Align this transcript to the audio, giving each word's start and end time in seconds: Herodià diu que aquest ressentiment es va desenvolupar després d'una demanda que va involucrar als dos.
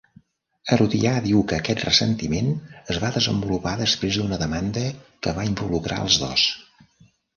Herodià 0.75 1.09
diu 1.25 1.43
que 1.51 1.57
aquest 1.57 1.83
ressentiment 1.87 2.49
es 2.95 3.01
va 3.05 3.11
desenvolupar 3.17 3.75
després 3.83 4.17
d'una 4.21 4.41
demanda 4.45 4.87
que 5.27 5.35
va 5.41 5.49
involucrar 5.51 6.01
als 6.07 6.19
dos. 6.27 6.49